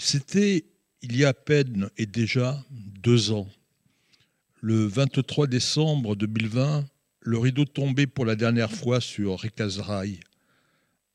C'était 0.00 0.64
il 1.02 1.16
y 1.16 1.24
a 1.24 1.30
à 1.30 1.34
peine 1.34 1.90
et 1.96 2.06
déjà 2.06 2.64
deux 2.70 3.32
ans. 3.32 3.48
Le 4.60 4.86
23 4.86 5.48
décembre 5.48 6.14
2020, 6.14 6.88
le 7.20 7.38
rideau 7.38 7.64
tombait 7.64 8.06
pour 8.06 8.24
la 8.24 8.36
dernière 8.36 8.70
fois 8.70 9.00
sur 9.00 9.40
Rika 9.40 9.66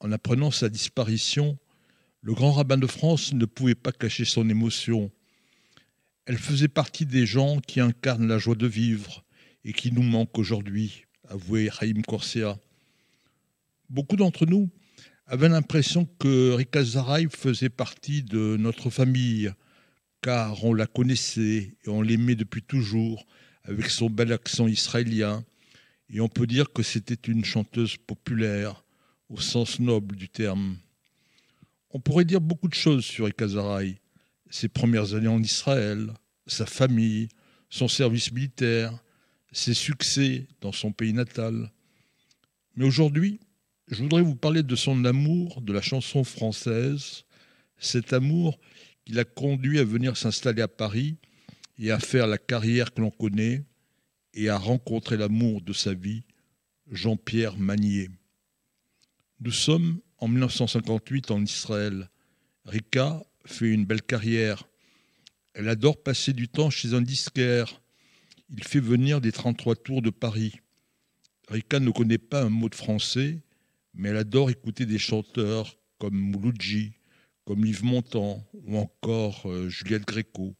En 0.00 0.10
apprenant 0.10 0.50
sa 0.50 0.68
disparition, 0.68 1.56
le 2.22 2.34
grand 2.34 2.50
rabbin 2.50 2.76
de 2.76 2.88
France 2.88 3.32
ne 3.32 3.44
pouvait 3.44 3.76
pas 3.76 3.92
cacher 3.92 4.24
son 4.24 4.48
émotion. 4.50 5.12
Elle 6.26 6.38
faisait 6.38 6.66
partie 6.66 7.06
des 7.06 7.24
gens 7.24 7.60
qui 7.60 7.78
incarnent 7.78 8.26
la 8.26 8.38
joie 8.38 8.56
de 8.56 8.66
vivre 8.66 9.24
et 9.64 9.72
qui 9.72 9.92
nous 9.92 10.02
manquent 10.02 10.38
aujourd'hui, 10.38 11.04
avouait 11.28 11.70
Haïm 11.78 12.02
Corsia. 12.02 12.58
Beaucoup 13.88 14.16
d'entre 14.16 14.44
nous 14.44 14.70
avaient 15.26 15.48
l'impression 15.48 16.06
que 16.18 16.52
Rika 16.52 16.84
Zaraï 16.84 17.28
faisait 17.30 17.68
partie 17.68 18.22
de 18.22 18.56
notre 18.58 18.90
famille, 18.90 19.52
car 20.20 20.64
on 20.64 20.74
la 20.74 20.86
connaissait 20.86 21.76
et 21.84 21.88
on 21.88 22.02
l'aimait 22.02 22.34
depuis 22.34 22.62
toujours, 22.62 23.26
avec 23.64 23.86
son 23.90 24.10
bel 24.10 24.32
accent 24.32 24.66
israélien, 24.66 25.44
et 26.10 26.20
on 26.20 26.28
peut 26.28 26.46
dire 26.46 26.72
que 26.72 26.82
c'était 26.82 27.30
une 27.30 27.44
chanteuse 27.44 27.96
populaire, 27.96 28.84
au 29.28 29.40
sens 29.40 29.80
noble 29.80 30.16
du 30.16 30.28
terme. 30.28 30.76
On 31.90 32.00
pourrait 32.00 32.24
dire 32.24 32.40
beaucoup 32.40 32.68
de 32.68 32.74
choses 32.74 33.04
sur 33.04 33.26
Rika 33.26 33.48
Zaraï, 33.48 33.98
ses 34.50 34.68
premières 34.68 35.14
années 35.14 35.28
en 35.28 35.42
Israël, 35.42 36.12
sa 36.46 36.66
famille, 36.66 37.28
son 37.70 37.88
service 37.88 38.32
militaire, 38.32 38.92
ses 39.52 39.74
succès 39.74 40.46
dans 40.60 40.72
son 40.72 40.92
pays 40.92 41.12
natal. 41.12 41.70
Mais 42.76 42.84
aujourd'hui, 42.84 43.40
je 43.92 44.02
voudrais 44.02 44.22
vous 44.22 44.36
parler 44.36 44.62
de 44.62 44.74
son 44.74 45.04
amour 45.04 45.60
de 45.60 45.72
la 45.72 45.82
chanson 45.82 46.24
française, 46.24 47.24
cet 47.78 48.14
amour 48.14 48.58
qui 49.04 49.12
l'a 49.12 49.24
conduit 49.24 49.78
à 49.78 49.84
venir 49.84 50.16
s'installer 50.16 50.62
à 50.62 50.68
Paris 50.68 51.18
et 51.78 51.90
à 51.90 51.98
faire 51.98 52.26
la 52.26 52.38
carrière 52.38 52.94
que 52.94 53.02
l'on 53.02 53.10
connaît 53.10 53.64
et 54.32 54.48
à 54.48 54.56
rencontrer 54.56 55.18
l'amour 55.18 55.60
de 55.60 55.74
sa 55.74 55.92
vie, 55.92 56.24
Jean-Pierre 56.90 57.58
Magnier. 57.58 58.08
Nous 59.40 59.52
sommes 59.52 60.00
en 60.16 60.28
1958 60.28 61.30
en 61.30 61.42
Israël. 61.42 62.08
Rika 62.64 63.22
fait 63.44 63.68
une 63.68 63.84
belle 63.84 64.02
carrière. 64.02 64.64
Elle 65.52 65.68
adore 65.68 66.02
passer 66.02 66.32
du 66.32 66.48
temps 66.48 66.70
chez 66.70 66.94
un 66.94 67.02
disquaire. 67.02 67.82
Il 68.48 68.64
fait 68.64 68.80
venir 68.80 69.20
des 69.20 69.32
33 69.32 69.76
tours 69.76 70.00
de 70.00 70.10
Paris. 70.10 70.54
Rika 71.48 71.78
ne 71.78 71.90
connaît 71.90 72.16
pas 72.16 72.42
un 72.42 72.48
mot 72.48 72.70
de 72.70 72.74
français 72.74 73.42
mais 73.94 74.10
elle 74.10 74.16
adore 74.16 74.50
écouter 74.50 74.86
des 74.86 74.98
chanteurs 74.98 75.76
comme 75.98 76.14
Mouloudji, 76.14 76.92
comme 77.44 77.64
Yves 77.64 77.84
Montand 77.84 78.44
ou 78.54 78.78
encore 78.78 79.42
euh, 79.46 79.68
Juliette 79.68 80.06
Gréco. 80.06 80.54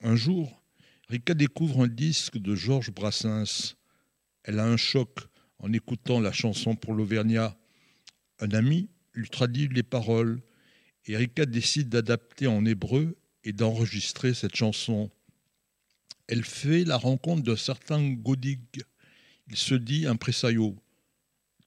Un 0.00 0.16
jour, 0.16 0.62
Rika 1.08 1.34
découvre 1.34 1.82
un 1.82 1.88
disque 1.88 2.38
de 2.38 2.54
Georges 2.54 2.90
Brassens. 2.92 3.74
Elle 4.44 4.58
a 4.58 4.66
un 4.66 4.76
choc 4.76 5.20
en 5.58 5.72
écoutant 5.72 6.20
la 6.20 6.32
chanson 6.32 6.76
pour 6.76 6.94
l'Auvergnat. 6.94 7.56
Un 8.40 8.50
ami 8.50 8.88
lui 9.14 9.28
traduit 9.28 9.68
les 9.68 9.82
paroles 9.82 10.40
et 11.06 11.16
Rika 11.16 11.46
décide 11.46 11.88
d'adapter 11.88 12.46
en 12.46 12.64
hébreu 12.64 13.16
et 13.44 13.52
d'enregistrer 13.52 14.34
cette 14.34 14.54
chanson. 14.54 15.10
Elle 16.26 16.44
fait 16.44 16.84
la 16.84 16.98
rencontre 16.98 17.42
d'un 17.42 17.56
certain 17.56 18.12
Godig. 18.12 18.60
Il 19.48 19.56
se 19.56 19.74
dit 19.74 20.06
un 20.06 20.12
impresario. 20.12 20.76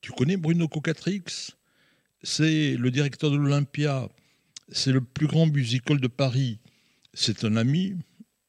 Tu 0.02 0.12
connais 0.14 0.36
Bruno 0.36 0.68
Cocatrix? 0.68 1.54
C'est 2.24 2.76
le 2.76 2.90
directeur 2.90 3.30
de 3.30 3.38
l'Olympia. 3.38 4.10
C'est 4.72 4.92
le 4.92 5.02
plus 5.02 5.28
grand 5.28 5.46
musical 5.46 6.00
de 6.00 6.08
Paris. 6.08 6.58
C'est 7.14 7.44
un 7.44 7.56
ami. 7.56 7.96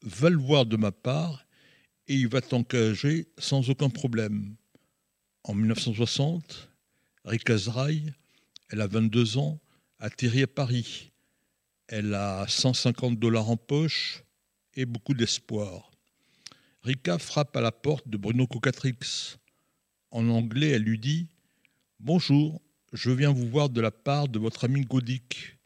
Va 0.03 0.31
le 0.31 0.39
voir 0.39 0.65
de 0.65 0.79
ma 0.79 0.93
part 0.93 1.45
et 2.09 2.15
il 2.15 2.27
va 2.27 2.41
t'engager 2.41 3.29
sans 3.37 3.69
aucun 3.69 3.91
problème. 3.91 4.57
En 5.45 5.55
1960, 5.55 6.71
Rika 7.27 7.59
Zraï, 7.59 8.15
elle 8.71 8.81
a 8.81 8.87
22 8.87 9.37
ans, 9.37 9.61
atterrit 9.99 10.45
à 10.45 10.47
Paris. 10.47 11.13
Elle 11.87 12.15
a 12.15 12.47
150 12.49 13.19
dollars 13.19 13.51
en 13.51 13.59
poche 13.59 14.25
et 14.75 14.87
beaucoup 14.87 15.15
d'espoir. 15.15 15.91
Rika 16.83 17.19
frappe 17.19 17.57
à 17.57 17.61
la 17.61 17.73
porte 17.73 18.09
de 18.09 18.17
Bruno 18.17 18.47
Cocatrix. 18.47 19.37
En 20.11 20.29
anglais, 20.31 20.71
elle 20.71 20.83
lui 20.83 20.99
dit 20.99 21.29
Bonjour, 22.05 22.61
je 22.93 23.13
viens 23.13 23.33
vous 23.33 23.47
voir 23.47 23.71
de 23.71 23.81
la 23.81 23.93
part 23.93 24.27
de 24.27 24.41
votre 24.41 24.65
ami 24.65 24.81
Godic. 24.81 25.57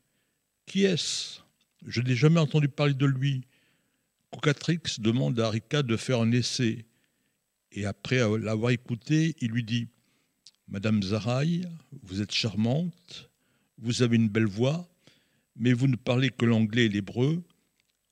Qui 0.66 0.84
est-ce? 0.84 1.40
Je 1.86 2.02
n'ai 2.02 2.14
jamais 2.14 2.40
entendu 2.40 2.68
parler 2.68 2.92
de 2.92 3.06
lui. 3.06 3.46
Cocatrix 4.30 4.82
demande 4.98 5.40
à 5.40 5.48
Rika 5.48 5.82
de 5.82 5.96
faire 5.96 6.20
un 6.20 6.30
essai. 6.32 6.84
Et 7.72 7.86
après 7.86 8.18
l'avoir 8.38 8.70
écouté, 8.72 9.34
il 9.40 9.50
lui 9.50 9.64
dit 9.64 9.88
Madame 10.68 11.02
Zaraï, 11.02 11.66
vous 12.02 12.20
êtes 12.20 12.32
charmante, 12.32 13.30
vous 13.78 14.02
avez 14.02 14.16
une 14.16 14.28
belle 14.28 14.44
voix, 14.44 14.86
mais 15.56 15.72
vous 15.72 15.88
ne 15.88 15.96
parlez 15.96 16.28
que 16.28 16.44
l'anglais 16.44 16.84
et 16.84 16.90
l'hébreu. 16.90 17.42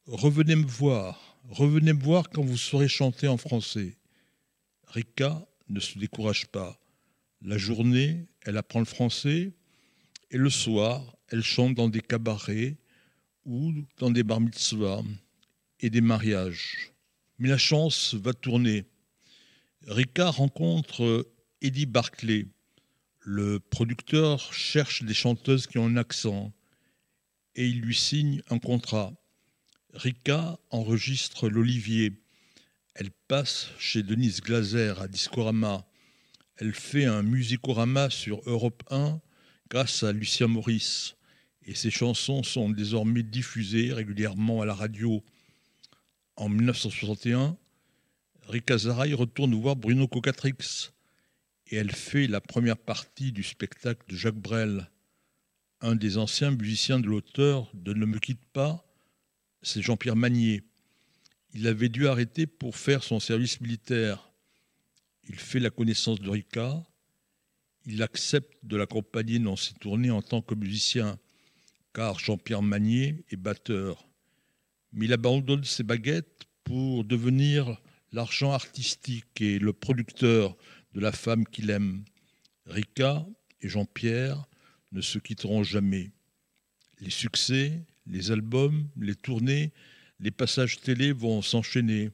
Revenez 0.06 0.56
me 0.56 0.66
voir, 0.66 1.36
revenez 1.50 1.92
me 1.92 2.02
voir 2.02 2.30
quand 2.30 2.42
vous 2.42 2.56
saurez 2.56 2.88
chanter 2.88 3.28
en 3.28 3.36
français. 3.36 3.98
Rika 4.86 5.46
ne 5.68 5.78
se 5.78 5.98
décourage 5.98 6.46
pas. 6.46 6.80
La 7.46 7.58
journée, 7.58 8.26
elle 8.40 8.56
apprend 8.56 8.78
le 8.78 8.86
français 8.86 9.52
et 10.30 10.38
le 10.38 10.48
soir, 10.48 11.14
elle 11.28 11.42
chante 11.42 11.74
dans 11.74 11.90
des 11.90 12.00
cabarets 12.00 12.78
ou 13.44 13.70
dans 13.98 14.10
des 14.10 14.22
bar 14.22 14.40
mitzvahs 14.40 15.04
et 15.80 15.90
des 15.90 16.00
mariages. 16.00 16.94
Mais 17.38 17.50
la 17.50 17.58
chance 17.58 18.14
va 18.14 18.32
tourner. 18.32 18.86
Rika 19.86 20.30
rencontre 20.30 21.30
Eddie 21.60 21.84
Barclay. 21.84 22.46
Le 23.20 23.60
producteur 23.60 24.50
cherche 24.54 25.02
des 25.02 25.12
chanteuses 25.12 25.66
qui 25.66 25.76
ont 25.76 25.84
un 25.86 25.98
accent 25.98 26.50
et 27.56 27.66
il 27.66 27.82
lui 27.82 27.94
signe 27.94 28.40
un 28.48 28.58
contrat. 28.58 29.12
Rika 29.92 30.58
enregistre 30.70 31.50
l'Olivier. 31.50 32.22
Elle 32.94 33.10
passe 33.28 33.68
chez 33.78 34.02
Denise 34.02 34.40
Glaser 34.40 34.94
à 34.98 35.08
Discorama 35.08 35.86
elle 36.56 36.74
fait 36.74 37.04
un 37.04 37.22
musicorama 37.22 38.10
sur 38.10 38.40
Europe 38.46 38.82
1 38.90 39.20
grâce 39.70 40.02
à 40.02 40.12
Lucien 40.12 40.46
Maurice. 40.46 41.16
Et 41.66 41.74
ses 41.74 41.90
chansons 41.90 42.42
sont 42.42 42.70
désormais 42.70 43.22
diffusées 43.22 43.92
régulièrement 43.92 44.60
à 44.60 44.66
la 44.66 44.74
radio. 44.74 45.24
En 46.36 46.48
1961, 46.48 47.56
Rika 48.48 48.78
Zaraï 48.78 49.14
retourne 49.14 49.54
voir 49.54 49.74
Bruno 49.74 50.06
Cocatrix 50.06 50.90
et 51.68 51.76
elle 51.76 51.92
fait 51.92 52.26
la 52.26 52.40
première 52.40 52.76
partie 52.76 53.32
du 53.32 53.42
spectacle 53.42 54.02
de 54.08 54.16
Jacques 54.16 54.34
Brel. 54.34 54.90
Un 55.80 55.96
des 55.96 56.18
anciens 56.18 56.50
musiciens 56.50 57.00
de 57.00 57.06
l'auteur 57.06 57.70
de 57.74 57.94
Ne 57.94 58.06
me 58.06 58.18
quitte 58.18 58.44
pas, 58.52 58.84
c'est 59.62 59.82
Jean-Pierre 59.82 60.16
Magnier. 60.16 60.62
Il 61.54 61.66
avait 61.66 61.88
dû 61.88 62.06
arrêter 62.06 62.46
pour 62.46 62.76
faire 62.76 63.02
son 63.02 63.20
service 63.20 63.60
militaire. 63.60 64.30
Il 65.28 65.36
fait 65.36 65.60
la 65.60 65.70
connaissance 65.70 66.20
de 66.20 66.28
Rika. 66.28 66.82
Il 67.86 68.02
accepte 68.02 68.56
de 68.62 68.76
l'accompagner 68.76 69.38
dans 69.38 69.56
ses 69.56 69.74
tournées 69.74 70.10
en 70.10 70.22
tant 70.22 70.42
que 70.42 70.54
musicien, 70.54 71.18
car 71.92 72.18
Jean-Pierre 72.18 72.62
Magnier 72.62 73.24
est 73.30 73.36
batteur. 73.36 74.08
Mais 74.92 75.06
il 75.06 75.12
abandonne 75.12 75.64
ses 75.64 75.82
baguettes 75.82 76.44
pour 76.62 77.04
devenir 77.04 77.80
l'argent 78.12 78.52
artistique 78.52 79.40
et 79.40 79.58
le 79.58 79.72
producteur 79.72 80.56
de 80.92 81.00
la 81.00 81.12
femme 81.12 81.46
qu'il 81.46 81.70
aime. 81.70 82.04
Rika 82.66 83.26
et 83.60 83.68
Jean-Pierre 83.68 84.46
ne 84.92 85.00
se 85.00 85.18
quitteront 85.18 85.62
jamais. 85.62 86.12
Les 87.00 87.10
succès, 87.10 87.84
les 88.06 88.30
albums, 88.30 88.88
les 88.96 89.14
tournées, 89.16 89.72
les 90.20 90.30
passages 90.30 90.80
télé 90.80 91.12
vont 91.12 91.42
s'enchaîner. 91.42 92.10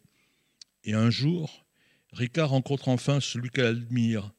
Et 0.85 0.95
un 0.95 1.11
jour, 1.11 1.67
Rika 2.13 2.45
rencontre 2.45 2.89
enfin 2.89 3.21
celui 3.21 3.51
qu'elle 3.51 3.67
admire. 3.67 4.33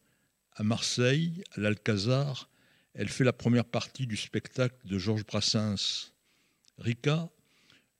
À 0.53 0.63
Marseille, 0.63 1.43
à 1.53 1.61
l'Alcazar, 1.61 2.49
elle 2.93 3.07
fait 3.07 3.23
la 3.23 3.33
première 3.33 3.65
partie 3.65 4.05
du 4.05 4.17
spectacle 4.17 4.75
de 4.85 4.97
Georges 4.97 5.25
Brassens. 5.25 6.11
Rika 6.77 7.29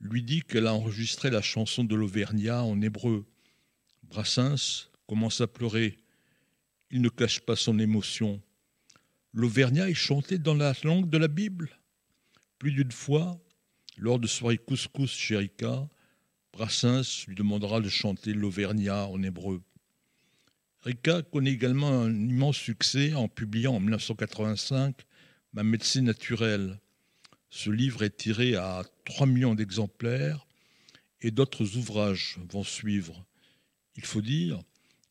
lui 0.01 0.23
dit 0.23 0.41
qu'elle 0.41 0.68
a 0.68 0.73
enregistré 0.73 1.29
la 1.29 1.41
chanson 1.41 1.83
de 1.83 1.95
l'Auvergnat 1.95 2.63
en 2.63 2.81
hébreu. 2.81 3.25
Brassens 4.03 4.89
commence 5.07 5.39
à 5.39 5.47
pleurer. 5.47 5.97
Il 6.89 7.01
ne 7.01 7.09
cache 7.09 7.39
pas 7.39 7.56
son 7.56 7.79
émotion. 7.79 8.41
L'Auvergnat 9.33 9.89
est 9.89 9.94
chanté 9.94 10.38
dans 10.38 10.56
la 10.56 10.74
langue 10.83 11.09
de 11.09 11.17
la 11.17 11.29
Bible. 11.29 11.69
Plus 12.59 12.74
d'une 12.74 12.91
fois, 12.91 13.39
lors 13.97 14.19
de 14.19 14.27
soirées 14.27 14.57
couscous 14.57 15.12
chez 15.12 15.38
Rika, 15.38 15.88
Brassens 16.53 17.25
lui 17.27 17.36
demandera 17.36 17.80
de 17.80 17.89
chanter 17.89 18.33
l'Auvergnat 18.33 19.07
en 19.07 19.24
hébreu. 19.24 19.62
Rika 20.81 21.21
connaît 21.21 21.51
également 21.51 22.01
un 22.01 22.13
immense 22.13 22.57
succès 22.57 23.13
en 23.13 23.27
publiant 23.27 23.75
en 23.75 23.80
1985 23.80 24.95
Ma 25.53 25.63
médecine 25.63 26.06
naturelle. 26.06 26.80
Ce 27.50 27.69
livre 27.69 28.03
est 28.03 28.15
tiré 28.15 28.56
à 28.56 28.83
3 29.03 29.27
millions 29.27 29.53
d'exemplaires 29.53 30.48
et 31.21 31.30
d'autres 31.30 31.75
ouvrages 31.75 32.38
vont 32.50 32.63
suivre. 32.63 33.25
Il 33.98 34.06
faut 34.06 34.21
dire 34.21 34.62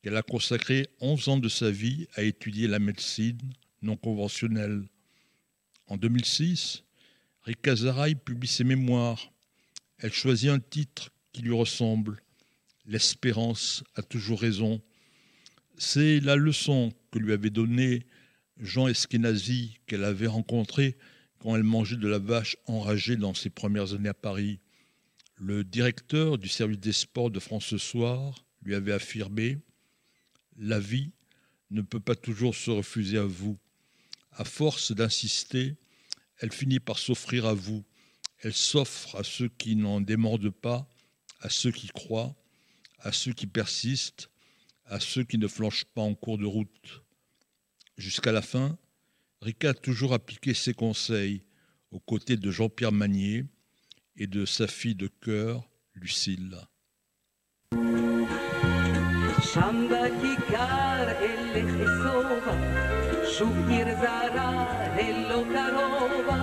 qu'elle 0.02 0.16
a 0.16 0.22
consacré 0.22 0.88
11 1.00 1.28
ans 1.28 1.38
de 1.38 1.50
sa 1.50 1.70
vie 1.70 2.08
à 2.14 2.22
étudier 2.22 2.68
la 2.68 2.78
médecine 2.78 3.38
non 3.82 3.96
conventionnelle. 3.96 4.82
En 5.86 5.98
2006, 5.98 6.84
Rika 7.42 7.76
Zaraï 7.76 8.14
publie 8.14 8.48
ses 8.48 8.64
mémoires. 8.64 9.30
Elle 9.98 10.12
choisit 10.12 10.50
un 10.50 10.60
titre 10.60 11.10
qui 11.32 11.42
lui 11.42 11.52
ressemble. 11.52 12.22
L'espérance 12.86 13.84
a 13.94 14.02
toujours 14.02 14.40
raison. 14.40 14.80
C'est 15.78 16.20
la 16.20 16.36
leçon 16.36 16.92
que 17.10 17.18
lui 17.18 17.32
avait 17.32 17.50
donnée 17.50 18.06
Jean 18.58 18.88
Eskenazi 18.88 19.78
qu'elle 19.86 20.04
avait 20.04 20.26
rencontré 20.26 20.96
quand 21.38 21.56
elle 21.56 21.62
mangeait 21.62 21.96
de 21.96 22.08
la 22.08 22.18
vache 22.18 22.56
enragée 22.66 23.16
dans 23.16 23.34
ses 23.34 23.50
premières 23.50 23.94
années 23.94 24.10
à 24.10 24.14
Paris. 24.14 24.60
Le 25.36 25.64
directeur 25.64 26.36
du 26.36 26.48
service 26.48 26.78
des 26.78 26.92
sports 26.92 27.30
de 27.30 27.40
France 27.40 27.66
ce 27.66 27.78
soir 27.78 28.44
lui 28.62 28.74
avait 28.74 28.92
affirmé 28.92 29.58
La 30.58 30.78
vie 30.78 31.12
ne 31.70 31.80
peut 31.80 32.00
pas 32.00 32.14
toujours 32.14 32.54
se 32.54 32.70
refuser 32.70 33.16
à 33.16 33.24
vous. 33.24 33.58
À 34.32 34.44
force 34.44 34.92
d'insister, 34.92 35.76
elle 36.38 36.52
finit 36.52 36.80
par 36.80 36.98
s'offrir 36.98 37.46
à 37.46 37.54
vous. 37.54 37.84
Elle 38.40 38.52
s'offre 38.52 39.16
à 39.16 39.24
ceux 39.24 39.48
qui 39.48 39.76
n'en 39.76 40.00
démordent 40.00 40.50
pas, 40.50 40.88
à 41.40 41.48
ceux 41.48 41.72
qui 41.72 41.88
croient, 41.88 42.34
à 42.98 43.12
ceux 43.12 43.32
qui 43.32 43.46
persistent, 43.46 44.30
à 44.84 45.00
ceux 45.00 45.24
qui 45.24 45.38
ne 45.38 45.48
flanchent 45.48 45.84
pas 45.84 46.02
en 46.02 46.14
cours 46.14 46.38
de 46.38 46.46
route. 46.46 47.02
Jusqu'à 47.96 48.32
la 48.32 48.42
fin, 48.42 48.78
Rika 49.40 49.70
a 49.70 49.74
toujours 49.74 50.12
appliqué 50.12 50.54
ses 50.54 50.74
conseils 50.74 51.44
aux 51.90 52.00
côtés 52.00 52.36
de 52.36 52.50
Jean-Pierre 52.50 52.92
Magnier 52.92 53.46
et 54.16 54.26
de 54.26 54.44
sa 54.44 54.66
fille 54.66 54.94
de 54.94 55.08
cœur, 55.08 55.68
Lucille. 55.94 56.58
שוב 63.40 63.68
עיר 63.68 63.86
זרה, 64.00 64.64
הלא 64.94 65.44
קרובה, 65.44 66.42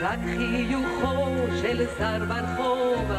רק 0.00 0.18
חיוכו 0.36 1.36
של 1.62 1.84
שר 1.98 2.24
ברחוב, 2.28 3.12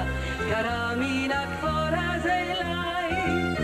קרא 0.49 0.95
מן 0.97 1.31
הכפור 1.31 1.99
הזה 1.99 2.33
אליי. 2.33 3.54